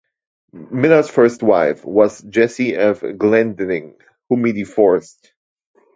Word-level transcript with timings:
Miller's 0.51 1.11
first 1.11 1.43
wife 1.43 1.85
was 1.85 2.21
Jessie 2.23 2.73
F. 2.75 3.01
Glendinning, 3.19 3.97
whom 4.29 4.45
he 4.45 4.51
divorced. 4.51 5.31